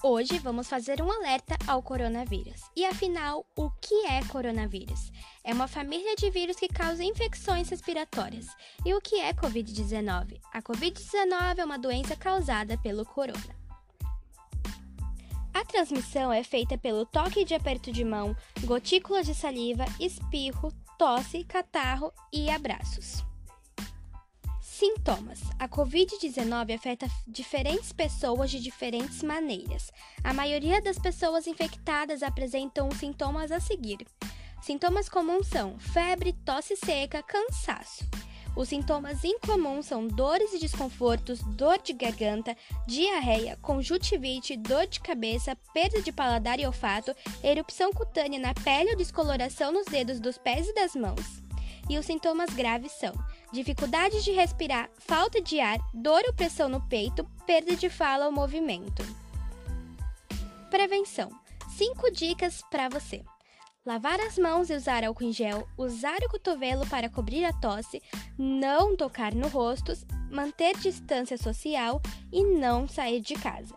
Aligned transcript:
Hoje 0.00 0.38
vamos 0.38 0.68
fazer 0.68 1.02
um 1.02 1.10
alerta 1.10 1.56
ao 1.66 1.82
coronavírus. 1.82 2.60
E 2.76 2.86
afinal, 2.86 3.44
o 3.56 3.68
que 3.68 4.06
é 4.06 4.22
coronavírus? 4.28 5.10
É 5.42 5.52
uma 5.52 5.66
família 5.66 6.14
de 6.14 6.30
vírus 6.30 6.54
que 6.54 6.68
causa 6.68 7.02
infecções 7.02 7.68
respiratórias. 7.68 8.46
E 8.86 8.94
o 8.94 9.00
que 9.00 9.16
é 9.16 9.32
Covid-19? 9.32 10.38
A 10.52 10.62
Covid-19 10.62 11.58
é 11.58 11.64
uma 11.64 11.76
doença 11.76 12.14
causada 12.14 12.78
pelo 12.78 13.04
corona. 13.04 13.58
A 15.52 15.64
transmissão 15.64 16.32
é 16.32 16.44
feita 16.44 16.78
pelo 16.78 17.04
toque 17.04 17.44
de 17.44 17.54
aperto 17.54 17.90
de 17.90 18.04
mão, 18.04 18.36
gotículas 18.62 19.26
de 19.26 19.34
saliva, 19.34 19.84
espirro, 19.98 20.72
tosse, 20.96 21.42
catarro 21.42 22.12
e 22.32 22.48
abraços. 22.48 23.26
Sintomas: 24.78 25.40
A 25.58 25.68
Covid-19 25.68 26.72
afeta 26.72 27.08
diferentes 27.26 27.92
pessoas 27.92 28.48
de 28.48 28.60
diferentes 28.60 29.24
maneiras. 29.24 29.92
A 30.22 30.32
maioria 30.32 30.80
das 30.80 30.96
pessoas 30.96 31.48
infectadas 31.48 32.22
apresentam 32.22 32.86
os 32.86 32.96
sintomas 32.96 33.50
a 33.50 33.58
seguir. 33.58 34.06
Sintomas 34.62 35.08
comuns 35.08 35.48
são 35.48 35.76
febre, 35.80 36.32
tosse 36.44 36.76
seca, 36.76 37.24
cansaço. 37.24 38.04
Os 38.54 38.68
sintomas 38.68 39.24
incomuns 39.24 39.86
são 39.86 40.06
dores 40.06 40.54
e 40.54 40.60
desconfortos, 40.60 41.40
dor 41.56 41.82
de 41.82 41.92
garganta, 41.92 42.56
diarreia, 42.86 43.58
conjuntivite, 43.60 44.56
dor 44.56 44.86
de 44.86 45.00
cabeça, 45.00 45.56
perda 45.74 46.00
de 46.00 46.12
paladar 46.12 46.60
e 46.60 46.66
olfato, 46.66 47.12
erupção 47.42 47.92
cutânea 47.92 48.38
na 48.38 48.54
pele 48.54 48.90
ou 48.90 48.96
descoloração 48.96 49.72
nos 49.72 49.86
dedos 49.86 50.20
dos 50.20 50.38
pés 50.38 50.68
e 50.68 50.72
das 50.72 50.94
mãos. 50.94 51.42
E 51.90 51.98
os 51.98 52.06
sintomas 52.06 52.50
graves 52.50 52.92
são 52.92 53.12
dificuldade 53.52 54.22
de 54.22 54.32
respirar, 54.32 54.90
falta 54.98 55.40
de 55.40 55.60
ar, 55.60 55.78
dor 55.92 56.22
ou 56.26 56.34
pressão 56.34 56.68
no 56.68 56.80
peito, 56.88 57.24
perda 57.46 57.74
de 57.76 57.88
fala 57.88 58.26
ou 58.26 58.32
movimento. 58.32 59.02
Prevenção: 60.70 61.30
5 61.76 62.10
dicas 62.10 62.62
para 62.70 62.88
você. 62.88 63.24
Lavar 63.86 64.20
as 64.20 64.36
mãos 64.36 64.68
e 64.68 64.74
usar 64.74 65.02
álcool 65.02 65.24
em 65.24 65.32
gel, 65.32 65.66
usar 65.78 66.18
o 66.18 66.28
cotovelo 66.28 66.86
para 66.88 67.08
cobrir 67.08 67.44
a 67.44 67.52
tosse, 67.54 68.02
não 68.36 68.94
tocar 68.94 69.34
no 69.34 69.48
rosto, 69.48 69.92
manter 70.30 70.76
distância 70.76 71.38
social 71.38 72.02
e 72.30 72.44
não 72.44 72.86
sair 72.86 73.20
de 73.20 73.34
casa. 73.34 73.74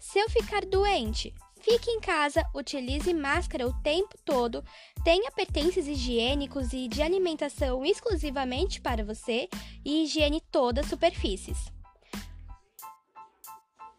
Se 0.00 0.18
eu 0.18 0.28
ficar 0.28 0.64
doente, 0.64 1.32
Fique 1.62 1.92
em 1.92 2.00
casa, 2.00 2.44
utilize 2.52 3.14
máscara 3.14 3.68
o 3.68 3.82
tempo 3.82 4.18
todo, 4.24 4.64
tenha 5.04 5.30
pertences 5.30 5.86
higiênicos 5.86 6.72
e 6.72 6.88
de 6.88 7.00
alimentação 7.00 7.84
exclusivamente 7.84 8.80
para 8.80 9.04
você 9.04 9.48
e 9.84 10.02
higiene 10.02 10.40
todas 10.50 10.84
as 10.84 10.90
superfícies. 10.90 11.72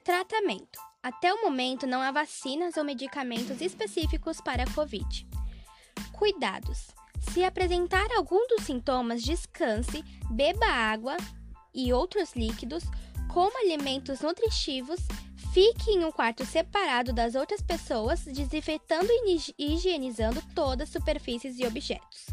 Tratamento: 0.03 0.78
Até 1.02 1.33
o 1.33 1.42
momento 1.42 1.88
não 1.88 2.02
há 2.02 2.11
vacinas 2.11 2.75
ou 2.75 2.83
medicamentos 2.83 3.61
específicos 3.61 4.42
para 4.42 4.64
a 4.64 4.73
Covid. 4.73 5.25
Cuidados: 6.11 6.88
Se 7.31 7.45
apresentar 7.45 8.11
algum 8.11 8.45
dos 8.50 8.66
sintomas, 8.66 9.23
descanse, 9.23 10.03
beba 10.30 10.67
água 10.67 11.16
e 11.73 11.94
outros 11.94 12.36
líquidos, 12.36 12.83
coma 13.33 13.58
alimentos 13.61 14.20
nutritivos 14.20 15.00
Fique 15.54 15.92
em 15.92 16.04
um 16.04 16.12
quarto 16.12 16.44
separado 16.48 17.14
das 17.14 17.36
outras 17.36 17.62
pessoas, 17.62 18.22
desinfetando 18.22 19.08
e 19.12 19.38
higienizando 19.60 20.42
todas 20.56 20.90
as 20.90 20.94
superfícies 20.94 21.60
e 21.60 21.68
objetos. 21.68 22.26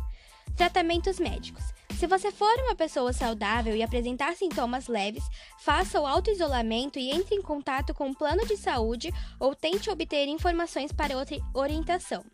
Tratamentos 0.57 1.21
médicos. 1.21 1.63
Se 1.99 2.07
você 2.07 2.33
for 2.33 2.59
uma 2.61 2.75
pessoa 2.75 3.13
saudável 3.13 3.77
e 3.77 3.83
apresentar 3.83 4.35
sintomas 4.37 4.89
leves, 4.89 5.23
faça 5.59 6.01
o 6.01 6.07
auto-isolamento 6.07 6.99
e 6.99 7.11
entre 7.11 7.35
em 7.35 7.43
contato 7.43 7.93
com 7.93 8.07
um 8.07 8.15
plano 8.15 8.47
de 8.47 8.57
saúde 8.57 9.13
ou 9.39 9.55
tente 9.55 9.91
obter 9.91 10.27
informações 10.27 10.91
para 10.91 11.19
outra 11.19 11.37
orientação. 11.53 12.25